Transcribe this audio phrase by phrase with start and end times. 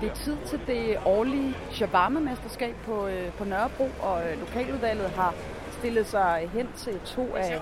[0.00, 5.34] Det er tid til det årlige shawarma-mesterskab på, øh, på Nørrebro, og øh, lokaludvalget har
[5.78, 7.60] stillet sig hen til to af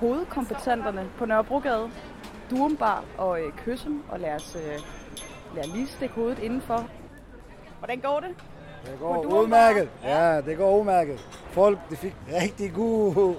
[0.00, 1.90] hovedkompetenterne på Nørrebrogade,
[2.50, 4.78] Durumbar og øh, Kyssem, og lad os, øh,
[5.56, 6.84] lad lige stikke hovedet indenfor.
[7.78, 8.30] Hvordan går det?
[8.84, 9.88] Det går udmærket.
[10.04, 11.18] Ja, det går udmærket.
[11.50, 13.36] Folk de fik rigtig gode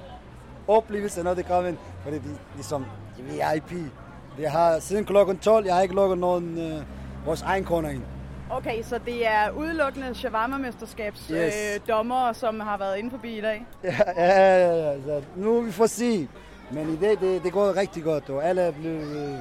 [0.68, 1.78] oplevelser, når de kom ind.
[2.04, 2.86] Fordi de ligesom
[3.18, 3.92] de er VIP.
[4.38, 6.82] De har siden klokken 12, jeg har ikke lukket nogen øh,
[7.26, 8.04] vores egen kunder ind.
[8.52, 11.54] Okay, så det er udelukkende shawarma-mesterskabs Yes.
[11.76, 13.66] øh, dommere, som har været inde forbi i dag.
[13.84, 15.02] Ja, ja, ja, ja.
[15.06, 16.28] Så nu vi får se.
[16.72, 19.36] Men i dag, det, det går rigtig godt, og alle er blevet øh,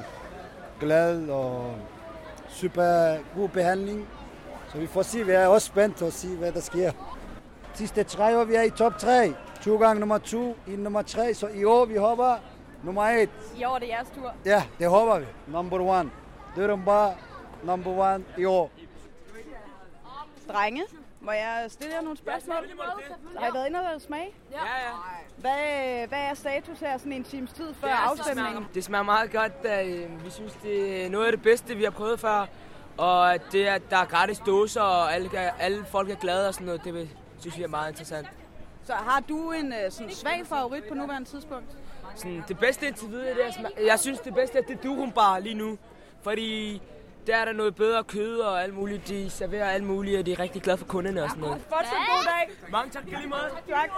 [0.79, 1.73] glade og
[2.49, 4.07] super god behandling.
[4.71, 6.91] Så vi får se, vi er også spændt at se, hvad der sker.
[7.73, 9.33] Sidste tre år, vi er i top 3.
[9.61, 12.35] To gange nummer 2, i nummer 3, så i år vi hopper
[12.83, 13.29] nummer 1.
[13.57, 14.31] I år er det jeres tur.
[14.45, 15.25] Ja, det håber vi.
[15.47, 16.09] Number one.
[16.55, 17.13] Det er bare
[17.63, 18.71] number one i år.
[20.53, 20.83] Drenge,
[21.21, 22.55] må jeg stille jer nogle spørgsmål?
[23.39, 24.29] Har I været inde og smage?
[24.51, 24.93] Ja, ja.
[25.37, 28.67] Hvad, hvad er status her sådan en times tid før afstemningen?
[28.73, 29.51] Det smager meget godt.
[29.65, 32.45] øh, Vi synes, det er noget af det bedste, vi har prøvet før.
[32.97, 36.53] Og at det, at der er gratis dåser, og alle, alle folk er glade og
[36.53, 38.27] sådan noget, det synes vi er meget interessant.
[38.83, 41.65] Så har du en øh, sådan svag favorit på nuværende tidspunkt?
[42.15, 45.11] Sådan, det bedste indtil videre, det er, smag- jeg synes, det bedste er det Durum
[45.11, 45.77] Bar lige nu.
[46.21, 46.81] Fordi
[47.27, 49.07] der er der noget bedre kød og alt muligt.
[49.07, 51.61] De serverer alt muligt, og de er rigtig glade for kunderne og sådan noget.
[51.69, 52.71] Fortsat god dag.
[52.71, 53.49] Mange tak, lige måde.
[53.69, 53.89] Tak.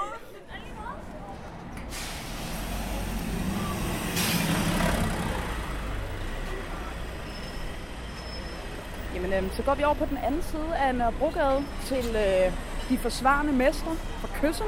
[9.16, 12.53] Jamen, øhm, så går vi over på den anden side af Nørrebrogade til øh,
[12.89, 14.66] de forsvarende mestre fra Kyssen.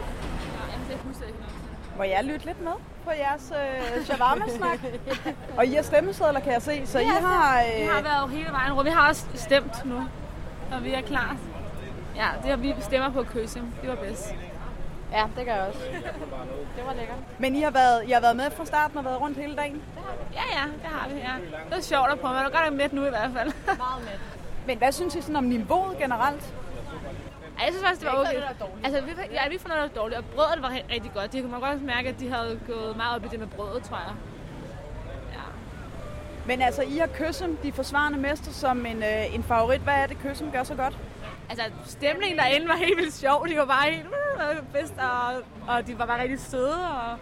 [1.97, 2.71] Må jeg lytte lidt med
[3.05, 4.79] på jeres øh, shawarma-snak?
[5.57, 7.59] Og I har stemmesedler, kan jeg se, så I har...
[7.61, 8.85] Øh, Vi har været hele vejen rundt.
[8.85, 9.95] Vi har også stemt nu,
[10.71, 11.35] og vi er klar.
[12.15, 13.73] Ja, det har vi stemmer på Køsum.
[13.81, 14.35] Det var bedst.
[15.11, 15.79] Ja, det gør jeg også.
[16.77, 17.17] Det var lækkert.
[17.39, 19.81] Men I har, været, I har været med fra starten og været rundt hele dagen?
[20.33, 21.33] Ja, ja, det har vi, ja.
[21.69, 23.51] Det er sjovt at prøve, men du er godt nok med nu i hvert fald.
[23.65, 24.11] Meget med.
[24.67, 26.53] Men hvad synes I sådan om niveauet generelt?
[27.57, 28.31] Ej, jeg synes faktisk, det var Det er okay.
[28.31, 28.85] ikke noget, der er dårligt.
[28.85, 31.33] Altså, vi, ja, vi fandt noget, der var dårligt, og brødet var ri- rigtig godt.
[31.33, 33.83] De kunne man godt mærke, at de havde gået meget op i det med brødet,
[33.83, 34.13] tror jeg.
[35.33, 35.39] Ja.
[36.45, 39.81] Men altså, I har Kyssem, de forsvarende mester, som en, øh, en favorit.
[39.81, 40.97] Hvad er det, Kyssem gør så godt?
[41.49, 43.47] Altså, stemningen derinde var helt vildt sjov.
[43.47, 46.87] De var bare helt uh, bedst, og, og de var bare rigtig søde.
[46.89, 47.17] Og,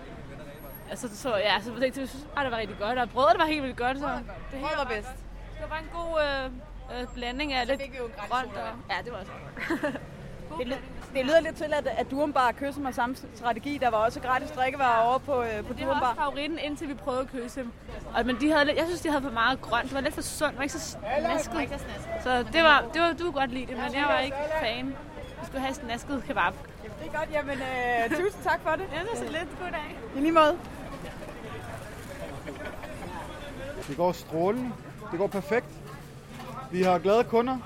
[0.90, 3.00] altså, så, ja, så jeg synes bare, det var rigtig godt.
[3.00, 3.98] Og brødet var helt vildt godt.
[4.00, 4.08] Så
[4.52, 5.10] det hele var bedst.
[5.54, 8.54] Det var bare en god øh, øh, blanding af lidt fik vi jo grønt.
[8.56, 9.32] Og, ja, det var også
[10.60, 13.78] Det, ly- det lyder lidt til, at, at Durumbar og Kyssem har samme strategi.
[13.78, 16.14] Der var også gratis drikkevarer over på, øh, på Det var også Durumbar.
[16.16, 17.72] favoritten, indtil vi prøvede at kysse dem.
[18.16, 19.84] Og, men de havde, jeg synes, de havde for meget grønt.
[19.86, 20.52] Det var lidt for sundt.
[20.52, 22.24] Det var ikke så snasket.
[22.24, 24.88] Så det var, det var, du kunne godt lide det, men jeg var ikke fan.
[25.40, 26.54] Vi skulle have snasket kebab.
[27.02, 28.86] Det er godt, jamen øh, tusind tak for det.
[28.94, 29.60] Ja, det var så lidt.
[29.60, 29.98] God dag.
[30.16, 30.58] I lige måde.
[33.88, 34.72] Det går strålende.
[35.12, 35.66] Det går perfekt.
[36.72, 37.58] Vi har glade kunder.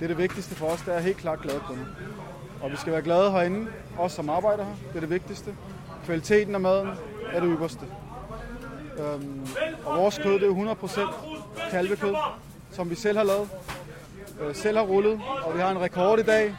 [0.00, 0.80] Det er det vigtigste for os.
[0.80, 1.84] Det er helt klart glade kunder.
[2.62, 3.70] Og vi skal være glade herinde.
[3.98, 4.72] Os som arbejder her.
[4.88, 5.54] Det er det vigtigste.
[6.04, 6.88] Kvaliteten af maden
[7.32, 7.86] er det ypperste.
[8.98, 9.46] Øhm,
[9.84, 12.14] og vores kød det er 100% kalvekød,
[12.70, 13.48] som vi selv har lavet.
[14.40, 15.20] Øh, selv har rullet.
[15.44, 16.56] Og vi har en rekord i dag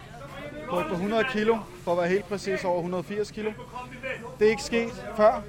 [0.69, 1.57] på et par 100 kilo.
[1.84, 3.51] For at være helt præcis over 180 kilo.
[4.40, 5.41] Det er ikke sket før.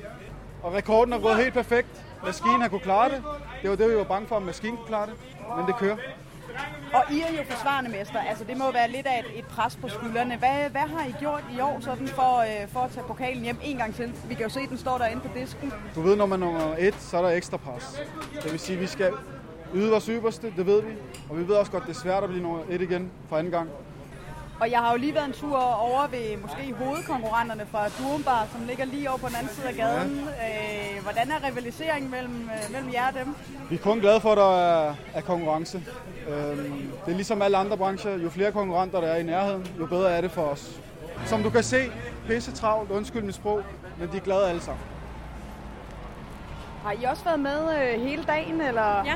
[0.62, 2.04] Og rekorden er gået helt perfekt.
[2.24, 3.22] Maskinen har kunne klare det.
[3.62, 5.14] Det var det, vi var bange for, at maskinen kunne klare det.
[5.56, 5.96] Men det kører.
[6.94, 8.20] Og I er jo forsvarende mester.
[8.20, 10.36] Altså, det må være lidt af et, et pres på skuldrene.
[10.36, 13.58] Hvad, hvad har I gjort i år sådan for, øh, for at tage pokalen hjem
[13.62, 14.12] en gang til?
[14.28, 15.72] Vi kan jo se, at den står derinde på disken.
[15.94, 18.00] Du ved, når man er nummer et, så er der ekstra pres.
[18.42, 19.12] Det vil sige, at vi skal
[19.74, 20.92] yde vores ypperste, det ved vi.
[21.30, 23.52] Og vi ved også godt, det er svært at blive nummer et igen for anden
[23.52, 23.68] gang.
[24.60, 28.66] Og jeg har jo lige været en tur over ved måske hovedkonkurrenterne fra Durumbar, som
[28.66, 30.28] ligger lige over på den anden side af gaden.
[30.40, 30.96] Ja.
[30.96, 33.34] Øh, hvordan er rivaliseringen mellem, øh, mellem jer og dem?
[33.70, 35.82] Vi er kun glade for, at der er, er konkurrence.
[36.28, 38.18] Øhm, det er ligesom alle andre brancher.
[38.18, 40.80] Jo flere konkurrenter der er i nærheden, jo bedre er det for os.
[41.26, 41.90] Som du kan se,
[42.26, 43.62] pisse travlt, undskyld mit sprog,
[43.98, 44.84] men de er glade alle sammen.
[46.84, 49.04] Har I også været med øh, hele dagen, eller?
[49.04, 49.14] Ja.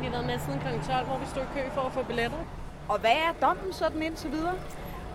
[0.00, 0.90] Vi har været med siden kl.
[0.90, 2.38] 12, hvor vi stod i kø for at få billetter.
[2.88, 4.54] Og hvad er dommen sådan indtil videre?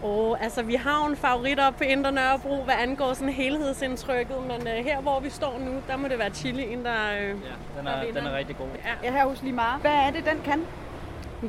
[0.03, 4.35] Og altså, vi har jo en favorit op på Indre Nørrebro, hvad angår sådan helhedsindtrykket,
[4.47, 7.33] men øh, her, hvor vi står nu, der må det være chilien, der, øh, Ja,
[7.77, 8.21] den der er, vinder.
[8.21, 8.67] den er rigtig god.
[9.03, 9.77] Ja, her hos Limar.
[9.81, 10.61] Hvad er det, den kan?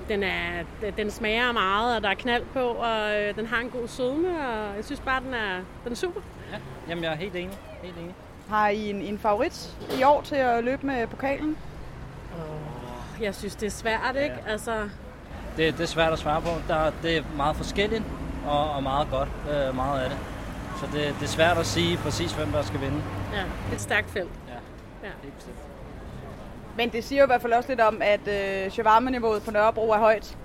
[0.09, 0.65] Den, er,
[0.97, 4.29] den smager meget, og der er knald på, og øh, den har en god sødme,
[4.49, 6.21] og jeg synes bare, den er, den er super.
[6.53, 6.57] Ja.
[6.89, 7.59] Jamen, jeg er helt enig.
[7.83, 8.15] Helt enig.
[8.49, 11.57] Har I en, en favorit i år til at løbe med pokalen?
[13.21, 14.37] Jeg synes, det er svært, ikke?
[14.49, 14.89] Altså,
[15.57, 16.49] det, det er svært at svare på.
[16.69, 18.03] Der, det er meget forskelligt
[18.47, 20.19] og, og meget godt, øh, meget af det.
[20.81, 23.03] Så det, det er svært at sige præcis, hvem der skal vinde.
[23.33, 24.31] Ja, et stærkt felt.
[24.49, 24.53] Ja,
[25.07, 25.13] Ja.
[25.23, 25.57] helt bestemt.
[26.77, 29.91] Men det siger jo i hvert fald også lidt om, at øh, shawarma-niveauet på Nørrebro
[29.91, 30.37] er højt.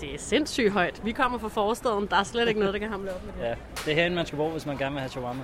[0.00, 1.00] Det er sindssygt højt.
[1.04, 2.06] Vi kommer fra forstaden.
[2.10, 3.48] Der er slet ikke noget, der kan hamle op med det.
[3.48, 3.54] Ja,
[3.84, 5.40] det er herinde, man skal bo, hvis man gerne vil have shawarma.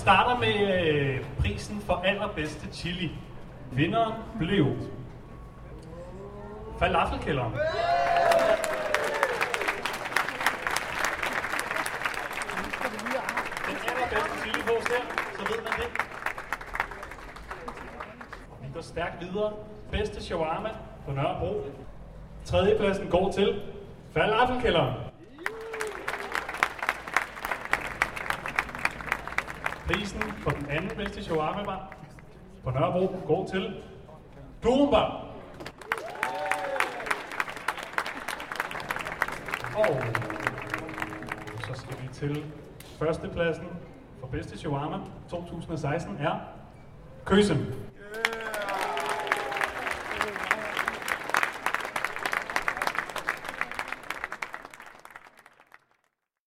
[0.00, 3.10] Starter med øh, prisen for allerbedste chili.
[3.72, 4.66] Vinderen blev
[6.78, 7.52] Falafelkælderen.
[13.66, 15.02] Den allerbedste chili på her,
[15.36, 15.88] så ved man det.
[18.62, 19.52] Vi går stærkt videre.
[19.90, 20.68] Bedste shawarma
[21.06, 21.64] på Nørrebro.
[22.44, 23.62] Tredjepladsen går til
[24.12, 25.09] Falafelkælderen.
[29.90, 31.96] Prisen for den anden bedste shawarma bar
[32.64, 33.82] på Nørrebro går til
[34.62, 35.26] Durumbar.
[39.74, 40.02] Og
[41.60, 42.44] så skal vi til
[42.98, 43.66] førstepladsen
[44.20, 44.96] for bedste shawarma
[45.30, 46.38] 2016 er
[47.24, 47.89] Køsen.